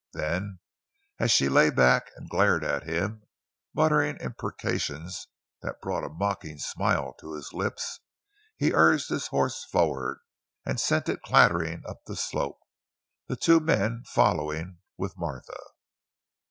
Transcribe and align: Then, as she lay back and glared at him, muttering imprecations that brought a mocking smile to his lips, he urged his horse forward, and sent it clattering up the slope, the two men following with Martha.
Then, 0.13 0.61
as 1.19 1.29
she 1.29 1.47
lay 1.47 1.69
back 1.69 2.09
and 2.15 2.27
glared 2.27 2.63
at 2.63 2.89
him, 2.89 3.21
muttering 3.71 4.17
imprecations 4.17 5.27
that 5.61 5.79
brought 5.79 6.03
a 6.03 6.09
mocking 6.09 6.57
smile 6.57 7.13
to 7.19 7.33
his 7.35 7.53
lips, 7.53 7.99
he 8.57 8.73
urged 8.73 9.09
his 9.09 9.27
horse 9.27 9.63
forward, 9.71 10.17
and 10.65 10.79
sent 10.79 11.07
it 11.07 11.21
clattering 11.21 11.83
up 11.87 11.97
the 12.07 12.15
slope, 12.15 12.57
the 13.27 13.35
two 13.35 13.59
men 13.59 14.01
following 14.11 14.79
with 14.97 15.15
Martha. 15.19 15.59